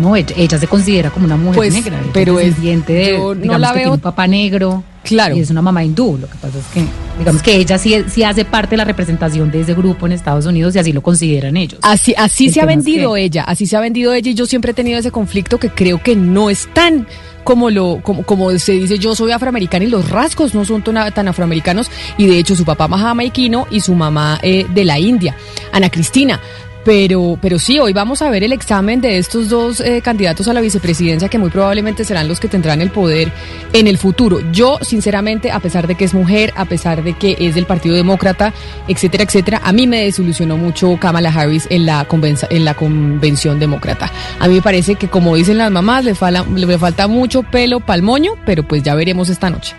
No, 0.00 0.16
ella, 0.16 0.34
ella 0.36 0.58
se 0.58 0.66
considera 0.66 1.10
como 1.10 1.26
una 1.26 1.36
mujer 1.36 1.56
pues, 1.56 1.72
negra. 1.74 2.00
Pero 2.12 2.38
es 2.40 2.46
descendiente 2.46 2.92
de, 2.92 3.12
yo 3.16 3.34
digamos 3.34 3.44
no 3.44 3.58
la 3.58 3.68
que 3.68 3.74
veo. 3.74 3.82
Tiene 3.82 3.94
un 3.94 4.00
papá 4.00 4.26
negro. 4.26 4.82
Claro. 5.04 5.36
Y 5.36 5.40
es 5.40 5.50
una 5.50 5.62
mamá 5.62 5.84
hindú. 5.84 6.18
Lo 6.20 6.26
que 6.28 6.34
pasa 6.36 6.58
es 6.58 6.64
que, 6.72 6.84
digamos 7.18 7.42
que 7.42 7.56
ella 7.56 7.78
sí, 7.78 7.94
sí 8.08 8.24
hace 8.24 8.44
parte 8.44 8.70
de 8.70 8.78
la 8.78 8.84
representación 8.84 9.50
de 9.50 9.60
ese 9.60 9.74
grupo 9.74 10.06
en 10.06 10.12
Estados 10.12 10.46
Unidos 10.46 10.74
y 10.74 10.78
así 10.78 10.92
lo 10.92 11.02
consideran 11.02 11.56
ellos. 11.56 11.78
Así, 11.82 12.14
así 12.16 12.46
El 12.46 12.54
se 12.54 12.60
ha 12.60 12.66
vendido 12.66 13.14
que- 13.14 13.22
ella, 13.24 13.44
así 13.44 13.66
se 13.66 13.76
ha 13.76 13.80
vendido 13.80 14.12
ella 14.14 14.30
y 14.30 14.34
yo 14.34 14.46
siempre 14.46 14.70
he 14.70 14.74
tenido 14.74 14.98
ese 14.98 15.10
conflicto 15.10 15.58
que 15.58 15.70
creo 15.70 16.02
que 16.02 16.16
no 16.16 16.50
es 16.50 16.68
tan 16.72 17.06
como 17.44 17.70
lo 17.70 18.00
como, 18.02 18.24
como 18.24 18.50
se 18.58 18.72
dice 18.72 18.98
yo 18.98 19.14
soy 19.14 19.30
afroamericana 19.32 19.84
y 19.84 19.88
los 19.88 20.08
rasgos 20.08 20.54
no 20.54 20.64
son 20.64 20.82
tan, 20.82 21.28
afroamericanos 21.28 21.90
y 22.16 22.26
de 22.26 22.38
hecho 22.38 22.56
su 22.56 22.64
papá 22.64 22.88
jamaiquino 22.88 23.66
y 23.70 23.80
su 23.80 23.94
mamá 23.94 24.38
eh, 24.42 24.66
de 24.68 24.84
la 24.84 24.98
India, 24.98 25.36
Ana 25.72 25.90
Cristina. 25.90 26.40
Pero, 26.84 27.38
pero 27.40 27.58
sí, 27.58 27.78
hoy 27.78 27.94
vamos 27.94 28.20
a 28.20 28.28
ver 28.28 28.44
el 28.44 28.52
examen 28.52 29.00
de 29.00 29.16
estos 29.16 29.48
dos 29.48 29.80
eh, 29.80 30.02
candidatos 30.02 30.48
a 30.48 30.52
la 30.52 30.60
vicepresidencia 30.60 31.30
que 31.30 31.38
muy 31.38 31.48
probablemente 31.48 32.04
serán 32.04 32.28
los 32.28 32.40
que 32.40 32.48
tendrán 32.48 32.82
el 32.82 32.90
poder 32.90 33.32
en 33.72 33.86
el 33.86 33.96
futuro. 33.96 34.40
Yo, 34.52 34.78
sinceramente, 34.82 35.50
a 35.50 35.60
pesar 35.60 35.86
de 35.86 35.94
que 35.94 36.04
es 36.04 36.12
mujer, 36.12 36.52
a 36.56 36.66
pesar 36.66 37.02
de 37.02 37.14
que 37.14 37.36
es 37.40 37.54
del 37.54 37.64
Partido 37.64 37.94
Demócrata, 37.96 38.52
etcétera, 38.86 39.24
etcétera, 39.24 39.60
a 39.64 39.72
mí 39.72 39.86
me 39.86 40.04
desilusionó 40.04 40.58
mucho 40.58 40.98
Kamala 41.00 41.30
Harris 41.30 41.66
en 41.70 41.86
la, 41.86 42.06
en 42.50 42.64
la 42.66 42.74
convención 42.74 43.58
demócrata. 43.58 44.12
A 44.38 44.46
mí 44.46 44.56
me 44.56 44.62
parece 44.62 44.96
que, 44.96 45.08
como 45.08 45.36
dicen 45.36 45.56
las 45.56 45.70
mamás, 45.70 46.04
le, 46.04 46.14
fala- 46.14 46.44
le 46.54 46.78
falta 46.78 47.08
mucho 47.08 47.42
pelo 47.44 47.80
pa'l 47.80 48.02
moño, 48.02 48.32
pero 48.44 48.62
pues 48.62 48.82
ya 48.82 48.94
veremos 48.94 49.30
esta 49.30 49.48
noche. 49.48 49.74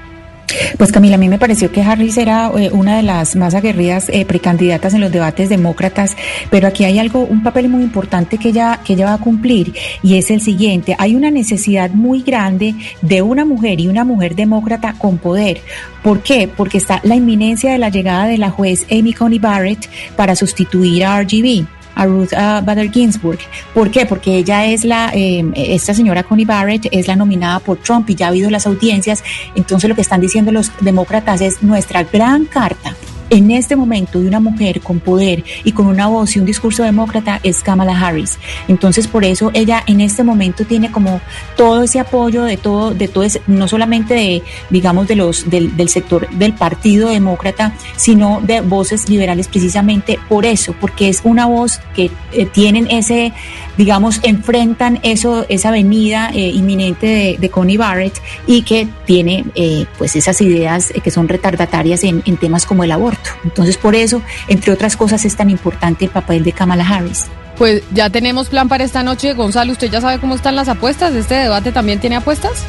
Pues 0.78 0.92
Camila, 0.92 1.16
a 1.16 1.18
mí 1.18 1.30
me 1.30 1.40
pareció 1.40 1.72
que 1.72 1.82
Harris 1.82 2.18
era 2.18 2.52
eh, 2.58 2.70
una 2.72 2.98
de 2.98 3.04
las 3.04 3.36
más 3.36 3.54
aguerridas 3.56 4.10
eh, 4.10 4.26
precandidatas 4.26 4.94
en 4.94 5.02
los 5.02 5.12
debates 5.12 5.50
demócratas, 5.50 6.16
pero 6.50 6.68
aquí 6.68 6.86
hay 6.86 7.00
algo, 7.00 7.22
un 7.22 7.44
papel 7.44 7.70
muy 7.70 7.84
importante 7.84 8.38
que 8.38 8.50
ella, 8.50 8.80
que 8.84 8.96
va 8.96 9.14
a 9.14 9.18
cumplir 9.18 9.74
y 10.04 10.18
es 10.18 10.32
el 10.32 10.42
siguiente. 10.42 10.96
Hay 11.00 11.16
una 11.16 11.32
necesidad 11.32 11.90
muy 11.92 12.22
grande 12.22 12.76
de 13.02 13.22
una 13.22 13.46
mujer 13.46 13.80
y 13.80 13.88
una 13.88 14.04
mujer 14.04 14.36
demócrata 14.36 14.94
con 14.98 15.18
poder. 15.18 15.62
¿Por 16.04 16.22
qué? 16.22 16.48
Porque 16.48 16.78
está 16.78 17.02
la 17.04 17.16
inminencia 17.16 17.72
de 17.72 17.80
la 17.80 17.90
llegada 17.90 18.28
de 18.28 18.38
la 18.38 18.52
juez 18.52 18.86
Amy 18.92 19.14
Coney 19.14 19.40
Barrett 19.40 19.90
para 20.16 20.36
sustituir 20.36 21.06
a 21.06 21.22
RGB 21.22 21.66
a 21.96 22.06
Ruth 22.06 22.34
ah, 22.36 22.62
Bader 22.64 22.92
Ginsburg. 22.92 23.40
¿Por 23.74 23.90
qué? 23.92 24.06
Porque 24.06 24.38
ella 24.38 24.66
es 24.66 24.84
la, 24.84 25.12
eh, 25.14 25.44
esta 25.56 25.94
señora 25.94 26.24
Connie 26.24 26.46
Barrett 26.46 26.88
es 26.92 27.08
la 27.08 27.16
nominada 27.16 27.60
por 27.60 27.78
Trump 27.78 28.10
y 28.10 28.16
ya 28.16 28.28
ha 28.28 28.30
habido 28.30 28.50
las 28.50 28.68
audiencias. 28.68 29.24
Entonces 29.56 29.90
lo 29.90 29.96
que 29.96 30.02
están 30.02 30.22
diciendo 30.22 30.52
los 30.52 30.72
demócratas 30.82 31.42
es 31.42 31.64
nuestra 31.64 32.04
gran 32.04 32.46
carta 32.46 32.96
en 33.30 33.52
este 33.52 33.76
momento 33.76 34.20
de 34.20 34.28
una 34.28 34.40
mujer 34.40 34.82
con 34.82 35.00
poder 35.00 35.44
y 35.64 35.72
con 35.72 35.88
una 35.88 36.08
voz 36.08 36.36
y 36.36 36.40
un 36.40 36.46
discurso 36.46 36.84
demócrata 36.84 37.40
es 37.44 37.62
Kamala 37.62 38.00
Harris. 38.00 38.38
Entonces, 38.68 39.08
por 39.08 39.26
eso 39.26 39.52
ella 39.54 39.84
en 39.88 40.02
este 40.02 40.24
momento 40.24 40.66
tiene 40.66 40.92
como 40.92 41.22
todo 41.56 41.84
ese 41.84 42.00
apoyo 42.00 42.44
de 42.44 42.58
todo, 42.58 42.94
de 42.94 43.08
todo 43.08 43.24
ese, 43.24 43.42
no 43.48 43.68
solamente 43.68 44.14
de, 44.14 44.44
digamos, 44.70 45.08
de 45.08 45.16
los, 45.16 45.50
del, 45.50 45.90
sector 45.90 46.30
del 46.32 46.54
Partido 46.54 47.10
Demócrata, 47.10 47.74
sino 47.96 48.42
de 48.42 48.62
voces 48.62 49.10
liberales 49.10 49.48
precisamente 49.48 50.20
por 50.28 50.46
eso, 50.46 50.76
porque 50.80 51.10
es 51.10 51.22
una 51.24 51.46
voz 51.46 51.80
que 51.96 52.10
eh, 52.32 52.46
tienen 52.46 52.88
ese, 52.90 53.34
digamos, 53.78 54.20
enfrentan 54.24 55.00
eso, 55.04 55.46
esa 55.50 55.72
venida 55.72 56.32
eh, 56.34 56.50
inminente 56.50 57.08
de, 57.08 57.38
de 57.40 57.50
Connie 57.50 57.78
Barrett 57.78 58.20
y 58.48 58.64
que 58.64 58.88
tiene 59.06 59.46
eh, 59.56 59.86
pues 59.98 60.16
esas 60.16 60.42
ideas 60.42 60.92
que 61.04 61.12
son 61.12 61.28
retardatarias 61.28 62.04
en 62.04 62.38
temas 62.38 62.66
como 62.66 62.84
el 62.84 62.92
aborto. 62.92 63.15
Entonces, 63.44 63.78
por 63.78 63.96
eso, 63.96 64.22
entre 64.48 64.72
otras 64.72 64.96
cosas, 64.98 65.26
es 65.26 65.36
tan 65.36 65.50
importante 65.50 66.06
el 66.06 66.12
papel 66.12 66.44
de 66.44 66.52
Kamala 66.52 66.88
Harris. 66.88 67.26
Pues 67.58 67.84
ya 67.92 68.10
tenemos 68.10 68.50
plan 68.50 68.68
para 68.68 68.84
esta 68.84 69.04
noche. 69.04 69.34
Gonzalo, 69.34 69.72
¿usted 69.72 69.90
ya 69.90 70.02
sabe 70.02 70.20
cómo 70.20 70.36
están 70.36 70.56
las 70.56 70.68
apuestas? 70.68 71.14
¿Este 71.14 71.36
debate 71.36 71.72
también 71.72 72.00
tiene 72.00 72.18
apuestas? 72.18 72.64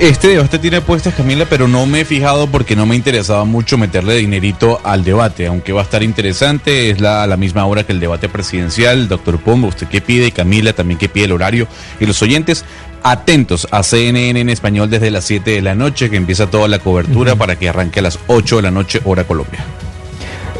Este 0.00 0.28
debate 0.28 0.60
tiene 0.60 0.76
apuestas, 0.76 1.12
Camila, 1.14 1.44
pero 1.50 1.66
no 1.66 1.84
me 1.84 2.02
he 2.02 2.04
fijado 2.04 2.46
porque 2.46 2.76
no 2.76 2.86
me 2.86 2.94
interesaba 2.94 3.44
mucho 3.44 3.76
meterle 3.76 4.14
dinerito 4.14 4.80
al 4.84 5.02
debate, 5.02 5.48
aunque 5.48 5.72
va 5.72 5.80
a 5.80 5.84
estar 5.84 6.04
interesante. 6.04 6.90
Es 6.90 7.00
la, 7.00 7.24
a 7.24 7.26
la 7.26 7.36
misma 7.36 7.66
hora 7.66 7.82
que 7.82 7.90
el 7.90 7.98
debate 7.98 8.28
presidencial. 8.28 9.08
Doctor 9.08 9.40
Pombo, 9.40 9.66
¿usted 9.66 9.88
qué 9.88 10.00
pide? 10.00 10.28
Y 10.28 10.30
Camila 10.30 10.72
también 10.72 10.98
qué 10.98 11.08
pide 11.08 11.24
el 11.24 11.32
horario. 11.32 11.66
Y 11.98 12.06
los 12.06 12.22
oyentes, 12.22 12.64
atentos 13.02 13.66
a 13.72 13.82
CNN 13.82 14.40
en 14.40 14.50
español 14.50 14.88
desde 14.88 15.10
las 15.10 15.24
7 15.24 15.50
de 15.50 15.62
la 15.62 15.74
noche, 15.74 16.10
que 16.10 16.16
empieza 16.16 16.48
toda 16.48 16.68
la 16.68 16.78
cobertura 16.78 17.34
para 17.34 17.56
que 17.56 17.68
arranque 17.68 17.98
a 17.98 18.02
las 18.02 18.20
8 18.28 18.56
de 18.56 18.62
la 18.62 18.70
noche, 18.70 19.00
hora 19.04 19.24
Colombia. 19.24 19.64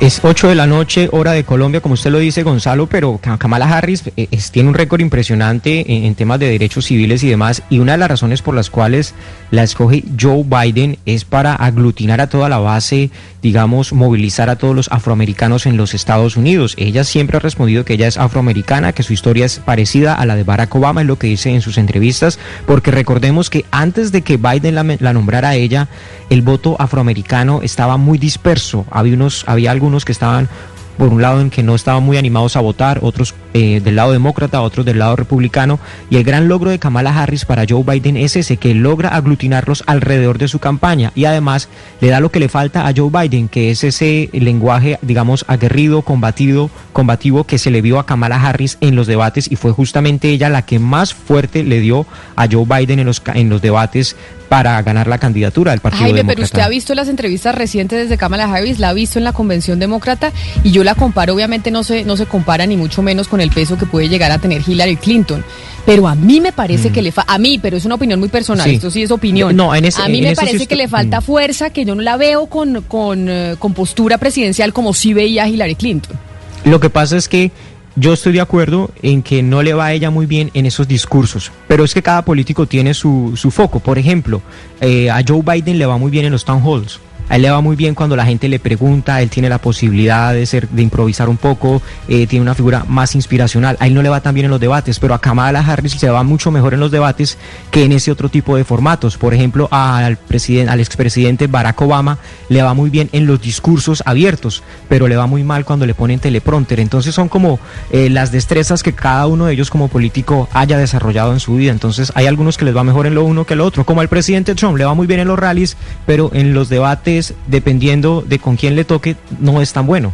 Es 0.00 0.20
8 0.22 0.46
de 0.50 0.54
la 0.54 0.68
noche, 0.68 1.08
hora 1.10 1.32
de 1.32 1.42
Colombia, 1.42 1.80
como 1.80 1.94
usted 1.94 2.12
lo 2.12 2.20
dice, 2.20 2.44
Gonzalo, 2.44 2.86
pero 2.86 3.18
Ka- 3.20 3.36
Kamala 3.36 3.66
Harris 3.66 4.04
eh, 4.16 4.28
tiene 4.52 4.68
un 4.68 4.76
récord 4.76 5.00
impresionante 5.00 5.92
en, 5.92 6.04
en 6.04 6.14
temas 6.14 6.38
de 6.38 6.48
derechos 6.48 6.84
civiles 6.84 7.24
y 7.24 7.28
demás, 7.28 7.64
y 7.68 7.80
una 7.80 7.92
de 7.92 7.98
las 7.98 8.08
razones 8.08 8.40
por 8.40 8.54
las 8.54 8.70
cuales 8.70 9.12
la 9.50 9.64
escoge 9.64 10.04
Joe 10.18 10.44
Biden 10.44 10.98
es 11.04 11.24
para 11.24 11.52
aglutinar 11.52 12.20
a 12.20 12.28
toda 12.28 12.48
la 12.48 12.58
base, 12.58 13.10
digamos, 13.42 13.92
movilizar 13.92 14.48
a 14.50 14.56
todos 14.56 14.76
los 14.76 14.86
afroamericanos 14.92 15.66
en 15.66 15.76
los 15.76 15.94
Estados 15.94 16.36
Unidos. 16.36 16.74
Ella 16.76 17.02
siempre 17.02 17.36
ha 17.38 17.40
respondido 17.40 17.84
que 17.84 17.94
ella 17.94 18.06
es 18.06 18.18
afroamericana, 18.18 18.92
que 18.92 19.02
su 19.02 19.12
historia 19.12 19.46
es 19.46 19.58
parecida 19.58 20.14
a 20.14 20.24
la 20.26 20.36
de 20.36 20.44
Barack 20.44 20.72
Obama, 20.76 21.00
es 21.00 21.08
lo 21.08 21.18
que 21.18 21.26
dice 21.26 21.50
en 21.52 21.60
sus 21.60 21.76
entrevistas, 21.76 22.38
porque 22.66 22.92
recordemos 22.92 23.50
que 23.50 23.64
antes 23.72 24.12
de 24.12 24.22
que 24.22 24.36
Biden 24.36 24.76
la, 24.76 24.84
la 25.00 25.12
nombrara 25.12 25.48
a 25.48 25.54
ella, 25.56 25.88
el 26.30 26.42
voto 26.42 26.76
afroamericano 26.78 27.62
estaba 27.64 27.96
muy 27.96 28.18
disperso. 28.18 28.86
Había, 28.92 29.14
unos, 29.14 29.42
había 29.48 29.72
algunos 29.72 29.87
que 30.04 30.12
estaban, 30.12 30.48
por 30.96 31.08
un 31.08 31.22
lado, 31.22 31.40
en 31.40 31.50
que 31.50 31.62
no 31.62 31.74
estaban 31.74 32.02
muy 32.02 32.16
animados 32.16 32.56
a 32.56 32.60
votar, 32.60 32.98
otros 33.02 33.34
eh, 33.54 33.80
del 33.82 33.96
lado 33.96 34.12
demócrata, 34.12 34.60
otros 34.60 34.84
del 34.84 34.98
lado 34.98 35.16
republicano. 35.16 35.78
Y 36.10 36.16
el 36.16 36.24
gran 36.24 36.48
logro 36.48 36.70
de 36.70 36.78
Kamala 36.78 37.16
Harris 37.16 37.44
para 37.44 37.64
Joe 37.68 37.84
Biden 37.84 38.16
es 38.16 38.36
ese, 38.36 38.56
que 38.56 38.74
logra 38.74 39.10
aglutinarlos 39.10 39.84
alrededor 39.86 40.38
de 40.38 40.48
su 40.48 40.58
campaña. 40.58 41.12
Y 41.14 41.24
además 41.24 41.68
le 42.00 42.08
da 42.08 42.20
lo 42.20 42.30
que 42.30 42.40
le 42.40 42.48
falta 42.48 42.86
a 42.86 42.92
Joe 42.94 43.10
Biden, 43.10 43.48
que 43.48 43.70
es 43.70 43.84
ese 43.84 44.28
lenguaje, 44.32 44.98
digamos, 45.02 45.44
aguerrido, 45.48 46.02
combatido, 46.02 46.70
combativo 46.92 47.44
que 47.44 47.58
se 47.58 47.70
le 47.70 47.80
vio 47.80 47.98
a 47.98 48.06
Kamala 48.06 48.36
Harris 48.36 48.76
en 48.80 48.94
los 48.94 49.06
debates 49.06 49.50
y 49.50 49.56
fue 49.56 49.72
justamente 49.72 50.30
ella 50.30 50.48
la 50.48 50.62
que 50.62 50.78
más 50.78 51.14
fuerte 51.14 51.62
le 51.62 51.80
dio 51.80 52.06
a 52.36 52.46
Joe 52.50 52.66
Biden 52.66 52.98
en 52.98 53.06
los, 53.06 53.22
en 53.34 53.48
los 53.48 53.62
debates 53.62 54.16
para 54.48 54.80
ganar 54.82 55.06
la 55.06 55.18
candidatura 55.18 55.72
del 55.72 55.80
Partido 55.80 56.02
Jaime, 56.04 56.18
Demócrata. 56.18 56.34
pero 56.36 56.44
usted 56.44 56.60
ha 56.60 56.68
visto 56.68 56.94
las 56.94 57.08
entrevistas 57.08 57.54
recientes 57.54 57.98
desde 57.98 58.16
Kamala 58.16 58.44
Harris, 58.52 58.78
la 58.78 58.88
ha 58.90 58.92
visto 58.92 59.18
en 59.18 59.24
la 59.24 59.32
convención 59.32 59.78
demócrata 59.78 60.32
y 60.64 60.70
yo 60.70 60.84
la 60.84 60.94
comparo, 60.94 61.34
obviamente 61.34 61.70
no 61.70 61.84
se, 61.84 62.04
no 62.04 62.16
se 62.16 62.26
compara 62.26 62.64
ni 62.66 62.76
mucho 62.76 63.02
menos 63.02 63.28
con 63.28 63.40
el 63.40 63.50
peso 63.50 63.76
que 63.76 63.86
puede 63.86 64.08
llegar 64.08 64.30
a 64.30 64.38
tener 64.38 64.62
Hillary 64.66 64.96
Clinton. 64.96 65.44
Pero 65.84 66.06
a 66.08 66.14
mí 66.14 66.40
me 66.40 66.52
parece 66.52 66.90
que 66.90 67.00
le 67.02 67.12
falta, 67.12 67.32
a 67.32 67.38
mí, 67.38 67.58
pero 67.58 67.76
es 67.76 67.84
una 67.84 67.94
opinión 67.94 68.20
muy 68.20 68.28
personal, 68.28 68.66
Mm. 68.66 68.70
Sí. 68.70 68.76
esto 68.76 68.90
sí 68.90 69.02
es 69.02 69.10
opinión. 69.10 69.56
No, 69.56 69.74
en 69.74 69.84
ese- 69.86 70.02
a 70.02 70.08
mí 70.08 70.18
en 70.18 70.24
me 70.24 70.30
sí 70.30 70.36
parece 70.36 70.66
que 70.66 70.76
le 70.76 70.88
falta 70.88 71.20
mm. 71.20 71.22
fuerza, 71.22 71.70
que 71.70 71.84
yo 71.84 71.94
no 71.94 72.02
la 72.02 72.16
veo 72.16 72.46
con, 72.46 72.82
con, 72.82 73.26
eh, 73.28 73.56
con 73.58 73.72
postura 73.74 74.18
presidencial 74.18 74.72
como 74.72 74.92
sí 74.92 75.14
veía 75.14 75.48
Hillary 75.48 75.74
Clinton. 75.76 76.16
Lo 76.64 76.80
que 76.80 76.90
pasa 76.90 77.16
es 77.16 77.28
que 77.28 77.52
yo 77.98 78.12
estoy 78.12 78.32
de 78.32 78.40
acuerdo 78.40 78.90
en 79.02 79.22
que 79.22 79.42
no 79.42 79.62
le 79.62 79.74
va 79.74 79.86
a 79.86 79.92
ella 79.92 80.10
muy 80.10 80.26
bien 80.26 80.50
en 80.54 80.66
esos 80.66 80.86
discursos, 80.86 81.50
pero 81.66 81.84
es 81.84 81.94
que 81.94 82.02
cada 82.02 82.22
político 82.22 82.66
tiene 82.66 82.94
su, 82.94 83.32
su 83.36 83.50
foco. 83.50 83.80
Por 83.80 83.98
ejemplo, 83.98 84.40
eh, 84.80 85.10
a 85.10 85.22
Joe 85.26 85.42
Biden 85.42 85.78
le 85.78 85.86
va 85.86 85.98
muy 85.98 86.10
bien 86.10 86.24
en 86.24 86.32
los 86.32 86.44
town 86.44 86.62
halls. 86.62 87.00
A 87.28 87.36
él 87.36 87.42
le 87.42 87.50
va 87.50 87.60
muy 87.60 87.76
bien 87.76 87.94
cuando 87.94 88.16
la 88.16 88.24
gente 88.24 88.48
le 88.48 88.58
pregunta, 88.58 89.20
él 89.20 89.30
tiene 89.30 89.48
la 89.48 89.58
posibilidad 89.58 90.32
de 90.32 90.46
ser, 90.46 90.68
de 90.68 90.82
improvisar 90.82 91.28
un 91.28 91.36
poco, 91.36 91.82
eh, 92.08 92.26
tiene 92.26 92.42
una 92.42 92.54
figura 92.54 92.84
más 92.88 93.14
inspiracional. 93.14 93.76
A 93.80 93.86
él 93.86 93.94
no 93.94 94.02
le 94.02 94.08
va 94.08 94.20
tan 94.20 94.34
bien 94.34 94.46
en 94.46 94.50
los 94.50 94.60
debates, 94.60 94.98
pero 94.98 95.14
a 95.14 95.20
Kamala 95.20 95.60
Harris 95.60 95.92
se 95.92 96.08
va 96.08 96.22
mucho 96.22 96.50
mejor 96.50 96.74
en 96.74 96.80
los 96.80 96.90
debates 96.90 97.38
que 97.70 97.84
en 97.84 97.92
ese 97.92 98.10
otro 98.10 98.28
tipo 98.28 98.56
de 98.56 98.64
formatos. 98.64 99.16
Por 99.16 99.34
ejemplo, 99.34 99.68
al 99.70 100.16
presidente, 100.16 100.72
al 100.72 100.80
expresidente 100.80 101.46
Barack 101.46 101.80
Obama 101.80 102.18
le 102.48 102.62
va 102.62 102.74
muy 102.74 102.90
bien 102.90 103.08
en 103.12 103.26
los 103.26 103.40
discursos 103.40 104.02
abiertos, 104.06 104.62
pero 104.88 105.08
le 105.08 105.16
va 105.16 105.26
muy 105.26 105.44
mal 105.44 105.64
cuando 105.64 105.86
le 105.86 105.94
ponen 105.94 106.20
teleprompter. 106.20 106.80
Entonces 106.80 107.14
son 107.14 107.28
como 107.28 107.58
eh, 107.90 108.10
las 108.10 108.32
destrezas 108.32 108.82
que 108.82 108.92
cada 108.92 109.26
uno 109.26 109.46
de 109.46 109.52
ellos 109.52 109.70
como 109.70 109.88
político 109.88 110.48
haya 110.52 110.78
desarrollado 110.78 111.32
en 111.32 111.40
su 111.40 111.56
vida. 111.56 111.72
Entonces 111.72 112.12
hay 112.14 112.26
algunos 112.26 112.56
que 112.56 112.64
les 112.64 112.76
va 112.76 112.84
mejor 112.84 113.06
en 113.06 113.14
lo 113.14 113.24
uno 113.24 113.44
que 113.44 113.56
lo 113.56 113.64
otro, 113.64 113.84
como 113.84 114.00
al 114.00 114.08
presidente 114.08 114.54
Trump 114.54 114.78
le 114.78 114.84
va 114.84 114.94
muy 114.94 115.06
bien 115.06 115.20
en 115.20 115.28
los 115.28 115.38
rallies, 115.38 115.76
pero 116.06 116.30
en 116.32 116.54
los 116.54 116.68
debates, 116.68 117.17
dependiendo 117.46 118.24
de 118.26 118.38
con 118.38 118.56
quién 118.56 118.76
le 118.76 118.84
toque, 118.84 119.16
no 119.40 119.60
es 119.60 119.72
tan 119.72 119.86
bueno. 119.86 120.12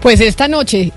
Pues 0.00 0.20
esta 0.20 0.48
noche, 0.48 0.92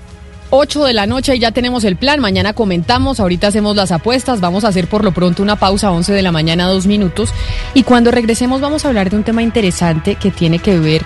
8 0.50 0.84
de 0.84 0.92
la 0.92 1.06
noche, 1.06 1.38
ya 1.38 1.50
tenemos 1.50 1.84
el 1.84 1.96
plan. 1.96 2.20
Mañana 2.20 2.52
comentamos, 2.52 3.20
ahorita 3.20 3.48
hacemos 3.48 3.76
las 3.76 3.92
apuestas. 3.92 4.40
Vamos 4.40 4.64
a 4.64 4.68
hacer 4.68 4.88
por 4.88 5.04
lo 5.04 5.12
pronto 5.12 5.42
una 5.42 5.56
pausa, 5.56 5.90
11 5.90 6.12
de 6.12 6.22
la 6.22 6.32
mañana, 6.32 6.66
dos 6.66 6.86
minutos. 6.86 7.30
Y 7.74 7.82
cuando 7.82 8.10
regresemos, 8.10 8.60
vamos 8.60 8.84
a 8.84 8.88
hablar 8.88 9.10
de 9.10 9.16
un 9.16 9.24
tema 9.24 9.42
interesante 9.42 10.14
que 10.14 10.30
tiene 10.30 10.58
que 10.58 10.78
ver 10.78 11.04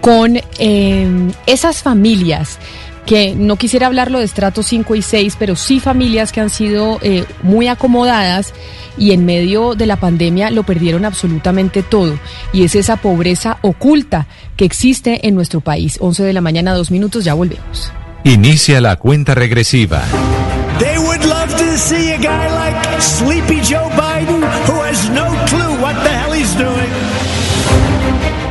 con 0.00 0.38
eh, 0.58 1.08
esas 1.46 1.82
familias 1.82 2.58
que 3.06 3.34
no 3.34 3.56
quisiera 3.56 3.86
hablarlo 3.86 4.18
de 4.18 4.24
estratos 4.24 4.66
5 4.66 4.94
y 4.94 5.02
6, 5.02 5.36
pero 5.38 5.56
sí 5.56 5.80
familias 5.80 6.32
que 6.32 6.40
han 6.40 6.50
sido 6.50 6.98
eh, 7.02 7.24
muy 7.42 7.68
acomodadas 7.68 8.52
y 8.96 9.12
en 9.12 9.24
medio 9.24 9.74
de 9.74 9.86
la 9.86 9.96
pandemia 9.96 10.50
lo 10.50 10.62
perdieron 10.62 11.04
absolutamente 11.04 11.82
todo. 11.82 12.18
Y 12.52 12.64
es 12.64 12.74
esa 12.74 12.96
pobreza 12.96 13.58
oculta 13.62 14.26
que 14.56 14.64
existe 14.64 15.26
en 15.26 15.34
nuestro 15.34 15.60
país. 15.60 15.98
11 16.00 16.22
de 16.22 16.32
la 16.32 16.40
mañana, 16.40 16.74
dos 16.74 16.90
minutos, 16.90 17.24
ya 17.24 17.34
volvemos. 17.34 17.92
Inicia 18.24 18.80
la 18.80 18.96
cuenta 18.96 19.34
regresiva. 19.34 20.02
They 20.78 20.98
would 20.98 21.24
love 21.24 21.54
to 21.56 21.76
see 21.76 22.12
a 22.12 22.18
guy 22.18 22.48
like 22.48 23.00
Sleepy 23.00 23.60
Joe 23.62 23.90
Biden 23.96 24.39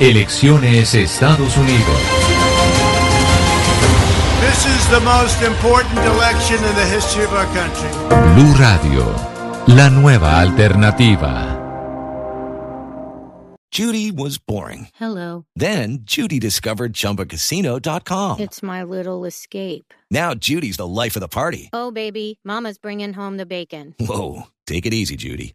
Elecciones 0.00 0.94
Estados 0.94 1.56
Unidos. 1.56 2.00
This 4.40 4.66
is 4.66 4.88
the 4.90 5.00
most 5.00 5.40
important 5.42 5.98
election 6.00 6.56
in 6.56 6.74
the 6.74 6.86
history 6.86 7.24
of 7.24 7.32
our 7.32 7.46
country. 7.54 7.90
Blue 8.34 8.54
Radio, 8.54 9.04
la 9.68 9.88
nueva 9.88 10.40
alternativa. 10.42 11.58
Judy 13.70 14.10
was 14.10 14.36
boring. 14.36 14.88
Hello. 14.96 15.46
Then 15.56 16.00
Judy 16.02 16.38
discovered 16.38 16.92
ChumbaCasino.com. 16.92 18.40
It's 18.40 18.62
my 18.62 18.82
little 18.82 19.24
escape. 19.24 19.94
Now 20.10 20.34
Judy's 20.34 20.76
the 20.76 20.86
life 20.86 21.16
of 21.16 21.20
the 21.20 21.28
party. 21.28 21.70
Oh, 21.72 21.90
baby, 21.90 22.38
Mama's 22.44 22.76
bringing 22.76 23.14
home 23.14 23.38
the 23.38 23.46
bacon. 23.46 23.94
Whoa, 23.98 24.42
take 24.66 24.84
it 24.84 24.92
easy, 24.92 25.16
Judy. 25.16 25.54